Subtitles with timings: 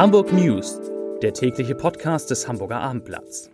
[0.00, 0.80] Hamburg News,
[1.20, 3.50] der tägliche Podcast des Hamburger Abendblatts.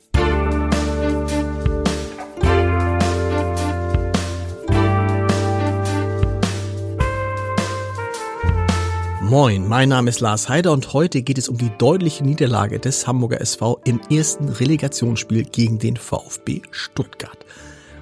[9.23, 13.09] Moin, mein Name ist Lars Heider und heute geht es um die deutliche Niederlage des
[13.09, 17.45] Hamburger SV im ersten Relegationsspiel gegen den VfB Stuttgart.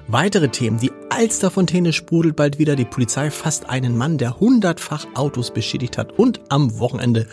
[0.07, 0.77] Weitere Themen.
[0.77, 2.75] Die Alsterfontäne sprudelt bald wieder.
[2.75, 6.11] Die Polizei fasst einen Mann, der hundertfach Autos beschädigt hat.
[6.19, 7.25] Und am Wochenende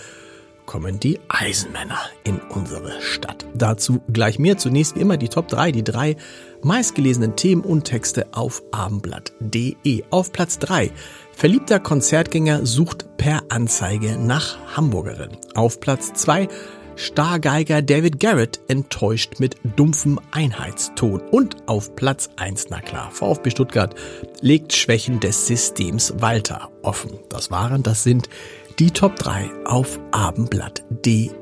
[0.67, 3.47] kommen die Eisenmänner in unsere Stadt.
[3.55, 4.59] Dazu gleich mehr.
[4.59, 6.17] Zunächst wie immer die Top 3, die drei
[6.63, 10.05] meistgelesenen Themen und Texte auf abendblatt.de.
[10.11, 10.91] Auf Platz 3.
[11.33, 15.37] Verliebter Konzertgänger sucht per Anzeige nach Hamburgerin.
[15.55, 16.49] Auf Platz 2.
[16.97, 21.21] Stargeiger David Garrett enttäuscht mit dumpfem Einheitston.
[21.31, 23.95] Und auf Platz 1, na klar, VfB Stuttgart
[24.41, 27.13] legt Schwächen des Systems Walter offen.
[27.29, 28.29] Das waren, das sind
[28.79, 31.33] die Top 3 auf abendblatt.de.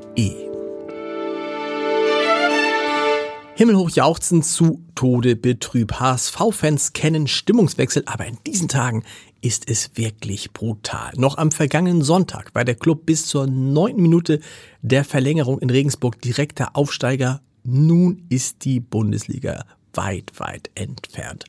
[3.55, 5.93] Himmelhoch jauchzen zu Tode betrüb.
[5.93, 9.05] HSV-Fans kennen Stimmungswechsel, aber in diesen Tagen
[9.43, 11.13] ist es wirklich brutal.
[11.17, 14.41] Noch am vergangenen Sonntag war der Club bis zur neunten Minute
[14.83, 17.43] der Verlängerung in Regensburg direkter Aufsteiger.
[17.63, 21.45] Nun ist die Bundesliga weit, weit entfernt.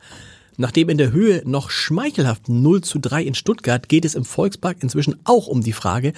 [0.57, 4.77] Nachdem in der Höhe noch schmeichelhaft 0 zu 3 in Stuttgart geht es im Volkspark
[4.81, 6.13] inzwischen auch um die Frage,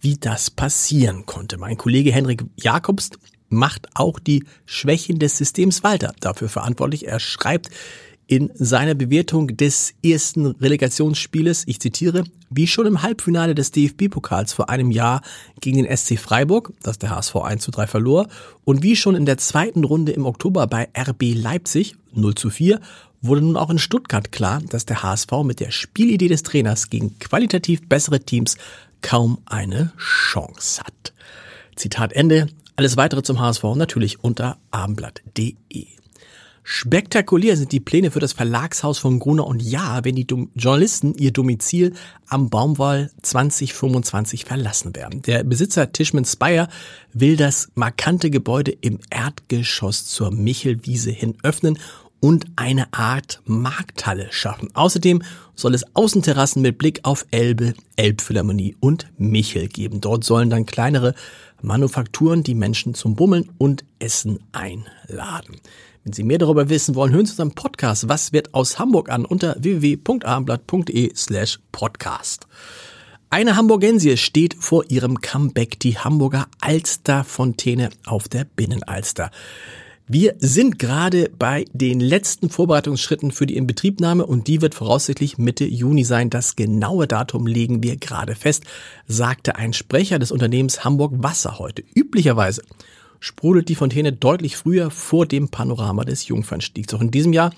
[0.00, 1.58] wie das passieren konnte.
[1.58, 3.10] Mein Kollege Henrik Jakobs
[3.48, 7.06] macht auch die Schwächen des Systems Walter dafür verantwortlich.
[7.06, 7.70] Er schreibt
[8.28, 14.68] in seiner Bewertung des ersten Relegationsspieles, ich zitiere, wie schon im Halbfinale des DFB-Pokals vor
[14.68, 15.22] einem Jahr
[15.62, 18.28] gegen den SC Freiburg, das der HSV 1 zu 3 verlor,
[18.64, 22.80] und wie schon in der zweiten Runde im Oktober bei RB Leipzig 0 zu 4,
[23.20, 27.18] wurde nun auch in Stuttgart klar, dass der HSV mit der Spielidee des Trainers gegen
[27.18, 28.56] qualitativ bessere Teams
[29.02, 31.12] kaum eine Chance hat.
[31.76, 32.48] Zitat Ende.
[32.76, 35.86] Alles weitere zum HSV natürlich unter abendblatt.de.
[36.70, 41.32] Spektakulär sind die Pläne für das Verlagshaus von Gruner und Ja, wenn die Journalisten ihr
[41.32, 41.94] Domizil
[42.28, 45.22] am Baumwall 2025 verlassen werden.
[45.22, 46.68] Der Besitzer Tishman Speyer
[47.14, 51.78] will das markante Gebäude im Erdgeschoss zur Michelwiese hin öffnen
[52.20, 54.70] und eine Art Markthalle schaffen.
[54.74, 55.22] Außerdem
[55.54, 60.00] soll es Außenterrassen mit Blick auf Elbe, Elbphilharmonie und Michel geben.
[60.00, 61.14] Dort sollen dann kleinere
[61.62, 65.56] Manufakturen die Menschen zum Bummeln und Essen einladen.
[66.04, 69.24] Wenn Sie mehr darüber wissen wollen, hören Sie unseren Podcast Was wird aus Hamburg an
[69.24, 72.46] unter www.abendblatt.de slash podcast.
[73.30, 79.30] Eine Hamburgensie steht vor ihrem Comeback, die Hamburger Alsterfontäne auf der Binnenalster.
[80.10, 85.66] Wir sind gerade bei den letzten Vorbereitungsschritten für die Inbetriebnahme und die wird voraussichtlich Mitte
[85.66, 86.30] Juni sein.
[86.30, 88.64] Das genaue Datum legen wir gerade fest,
[89.06, 91.84] sagte ein Sprecher des Unternehmens Hamburg Wasser heute.
[91.94, 92.62] Üblicherweise
[93.20, 96.94] sprudelt die Fontäne deutlich früher vor dem Panorama des Jungfernstiegs.
[96.94, 97.52] Auch in diesem Jahr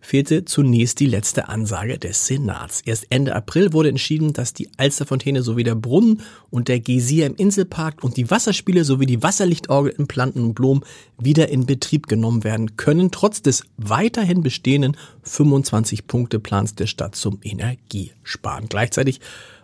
[0.00, 2.80] fehlte zunächst die letzte Ansage des Senats.
[2.84, 7.34] Erst Ende April wurde entschieden, dass die Alsterfontäne sowie der Brunnen und der Geysir im
[7.34, 10.84] Inselpark und die Wasserspiele sowie die Wasserlichtorgel in Planten und Blumen
[11.18, 18.68] wieder in Betrieb genommen werden können, trotz des weiterhin bestehenden 25-Punkte-Plans der Stadt zum Energiesparen.
[18.68, 19.20] Gleichzeitig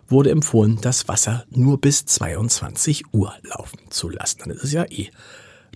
[0.07, 4.39] wurde empfohlen, das Wasser nur bis 22 Uhr laufen zu lassen.
[4.39, 5.09] Dann ist es ja eh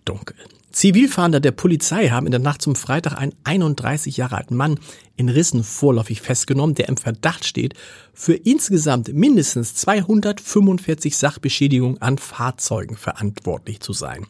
[0.06, 0.36] dunkel.
[0.78, 4.80] Zivilfahnder der Polizei haben in der Nacht zum Freitag einen 31 Jahre alten Mann
[5.16, 7.74] in Rissen vorläufig festgenommen, der im Verdacht steht,
[8.14, 14.28] für insgesamt mindestens 245 Sachbeschädigungen an Fahrzeugen verantwortlich zu sein.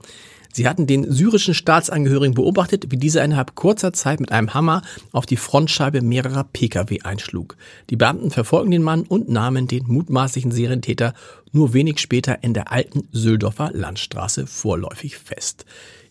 [0.58, 4.82] Sie hatten den syrischen Staatsangehörigen beobachtet, wie dieser innerhalb kurzer Zeit mit einem Hammer
[5.12, 7.58] auf die Frontscheibe mehrerer Pkw einschlug.
[7.92, 11.14] Die Beamten verfolgen den Mann und nahmen den mutmaßlichen Serientäter
[11.52, 15.64] nur wenig später in der alten Söldorfer Landstraße vorläufig fest.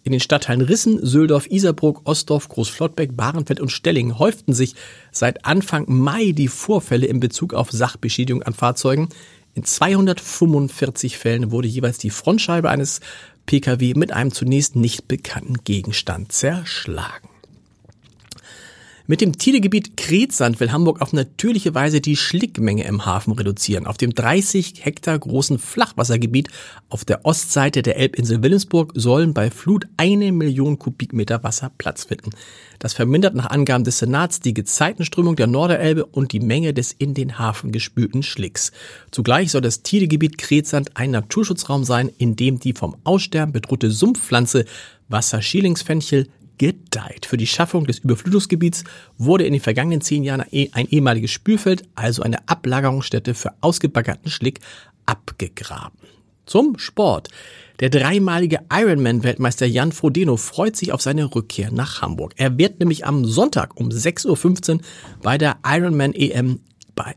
[0.04, 4.76] In den Stadtteilen Rissen, Söldorf, Isarbruck, Ostdorf, Großflottbeck, Bahrenfeld und Stellingen häuften sich
[5.10, 9.08] seit Anfang Mai die Vorfälle in Bezug auf Sachbeschädigung an Fahrzeugen.
[9.56, 13.00] In 245 Fällen wurde jeweils die Frontscheibe eines
[13.46, 17.30] Pkw mit einem zunächst nicht bekannten Gegenstand zerschlagen.
[19.08, 23.86] Mit dem Titelgebiet Kretsand will Hamburg auf natürliche Weise die Schlickmenge im Hafen reduzieren.
[23.86, 26.48] Auf dem 30 Hektar großen Flachwassergebiet
[26.88, 32.30] auf der Ostseite der Elbinsel Wilhelmsburg sollen bei Flut eine Million Kubikmeter Wasser Platz finden.
[32.80, 37.14] Das vermindert nach Angaben des Senats die Gezeitenströmung der Norderelbe und die Menge des in
[37.14, 38.72] den Hafen gespülten Schlicks.
[39.12, 44.64] Zugleich soll das Titelgebiet Kretsand ein Naturschutzraum sein, in dem die vom Aussterben bedrohte Sumpfpflanze
[45.08, 46.26] Wasserschilingsfenchel
[46.58, 47.26] gedeiht.
[47.26, 48.84] Für die Schaffung des Überflutungsgebiets
[49.18, 54.60] wurde in den vergangenen zehn Jahren ein ehemaliges Spülfeld, also eine Ablagerungsstätte für ausgebaggerten Schlick,
[55.06, 55.98] abgegraben.
[56.46, 57.28] Zum Sport.
[57.80, 62.32] Der dreimalige Ironman-Weltmeister Jan Frodeno freut sich auf seine Rückkehr nach Hamburg.
[62.36, 64.80] Er wird nämlich am Sonntag um 6.15 Uhr
[65.22, 66.60] bei der Ironman EM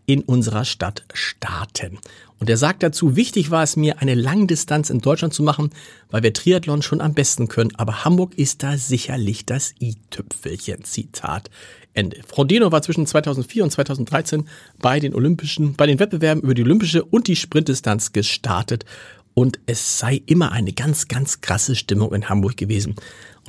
[0.06, 2.00] in unserer Stadt starten.
[2.40, 5.72] Und er sagt dazu, wichtig war es mir, eine Langdistanz in Deutschland zu machen,
[6.10, 10.84] weil wir Triathlon schon am besten können, aber Hamburg ist da sicherlich das i-Tüpfelchen.
[10.86, 11.50] Zitat
[11.94, 12.22] Ende.
[12.26, 14.48] Frodeno war zwischen 2004 und 2013
[14.80, 18.86] bei den Olympischen, bei den Wettbewerben über die Olympische und die Sprintdistanz gestartet
[19.34, 22.96] und es sei immer eine ganz, ganz krasse Stimmung in Hamburg gewesen.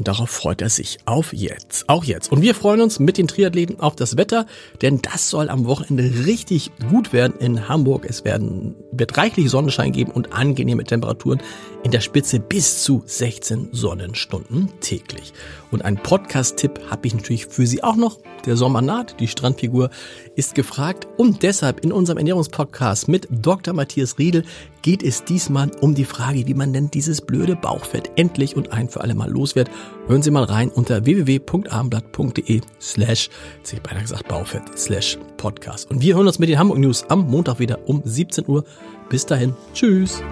[0.01, 2.33] Und darauf freut er sich auf jetzt, auch jetzt.
[2.33, 4.47] Und wir freuen uns mit den Triathleten auf das Wetter,
[4.81, 8.07] denn das soll am Wochenende richtig gut werden in Hamburg.
[8.09, 11.43] Es werden, wird reichlich Sonnenschein geben und angenehme Temperaturen
[11.83, 15.35] in der Spitze bis zu 16 Sonnenstunden täglich.
[15.71, 18.19] Und ein Podcast-Tipp habe ich natürlich für Sie auch noch.
[18.47, 19.91] Der Sommer naht, die Strandfigur
[20.35, 23.75] ist gefragt und deshalb in unserem Ernährungspodcast mit Dr.
[23.75, 24.45] Matthias Riedel
[24.83, 28.89] geht es diesmal um die Frage, wie man denn dieses blöde Bauchfett endlich und ein
[28.89, 29.71] für alle Mal los wird.
[30.07, 35.91] Hören Sie mal rein unter www.abendblatt.de slash, jetzt ich beinahe gesagt Bauchfett, slash Podcast.
[35.91, 38.65] Und wir hören uns mit den Hamburg News am Montag wieder um 17 Uhr.
[39.09, 39.55] Bis dahin.
[39.73, 40.23] Tschüss.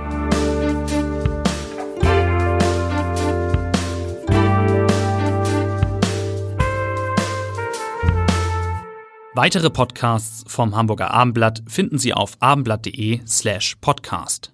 [9.41, 14.53] Weitere Podcasts vom Hamburger Abendblatt finden Sie auf abendblatt.de slash podcast.